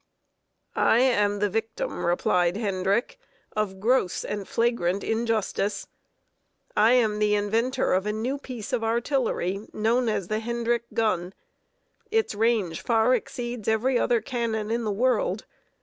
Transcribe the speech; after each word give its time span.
"I 0.75 0.97
am 0.97 1.37
the 1.37 1.47
victim," 1.51 2.03
replied 2.07 2.57
Hendrick, 2.57 3.19
"of 3.55 3.79
gross 3.79 4.25
and 4.25 4.47
flagrant 4.47 5.03
injustice. 5.03 5.85
I 6.75 6.93
am 6.93 7.19
the 7.19 7.35
inventor 7.35 7.93
of 7.93 8.07
a 8.07 8.11
new 8.11 8.39
piece 8.39 8.73
of 8.73 8.83
artillery 8.83 9.67
known 9.73 10.09
as 10.09 10.27
the 10.27 10.39
Hendrick 10.39 10.85
gun. 10.95 11.35
Its 12.09 12.33
range 12.33 12.81
far 12.81 13.13
exceeds 13.13 13.67
every 13.67 13.99
other 13.99 14.21
cannon 14.21 14.71
in 14.71 14.85
the 14.85 14.91
world. 14.91 15.45